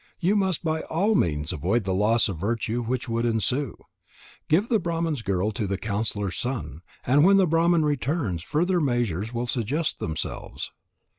[0.19, 3.77] You must by all means avoid the loss of virtue which would ensue.
[4.49, 6.81] Give the Brahman's girl to the counsellor's son.
[7.05, 10.71] And when the Brahman returns, further measures will suggest themselves."